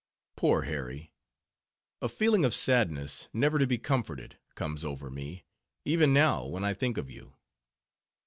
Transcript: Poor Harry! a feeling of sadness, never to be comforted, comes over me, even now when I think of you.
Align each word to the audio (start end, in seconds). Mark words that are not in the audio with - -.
Poor 0.35 0.63
Harry! 0.63 1.13
a 2.01 2.09
feeling 2.09 2.43
of 2.43 2.55
sadness, 2.55 3.27
never 3.33 3.59
to 3.59 3.67
be 3.67 3.77
comforted, 3.77 4.35
comes 4.55 4.83
over 4.83 5.11
me, 5.11 5.45
even 5.85 6.11
now 6.11 6.43
when 6.43 6.63
I 6.63 6.73
think 6.73 6.97
of 6.97 7.11
you. 7.11 7.35